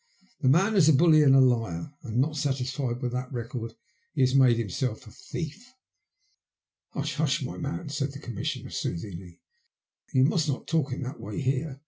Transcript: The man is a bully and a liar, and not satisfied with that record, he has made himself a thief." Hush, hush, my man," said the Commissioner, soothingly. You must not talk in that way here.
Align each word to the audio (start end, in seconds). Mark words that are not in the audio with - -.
The 0.39 0.49
man 0.49 0.75
is 0.75 0.89
a 0.89 0.93
bully 0.93 1.21
and 1.21 1.35
a 1.35 1.39
liar, 1.39 1.93
and 2.01 2.17
not 2.17 2.35
satisfied 2.35 3.03
with 3.03 3.11
that 3.11 3.31
record, 3.31 3.75
he 4.13 4.21
has 4.21 4.33
made 4.33 4.57
himself 4.57 5.05
a 5.05 5.11
thief." 5.11 5.75
Hush, 6.93 7.13
hush, 7.17 7.43
my 7.43 7.57
man," 7.59 7.89
said 7.89 8.11
the 8.11 8.17
Commissioner, 8.19 8.71
soothingly. 8.71 9.41
You 10.11 10.23
must 10.23 10.47
not 10.49 10.65
talk 10.67 10.91
in 10.91 11.03
that 11.03 11.19
way 11.19 11.39
here. 11.39 11.79